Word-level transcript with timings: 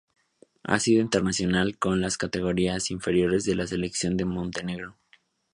Ha 0.63 0.79
sido 0.79 0.99
internacional 0.99 1.77
con 1.77 2.01
las 2.01 2.17
categorías 2.17 2.89
inferiores 2.89 3.43
de 3.45 3.53
la 3.53 3.67
selección 3.67 4.17
de 4.17 4.25
Montenegro. 4.25 4.97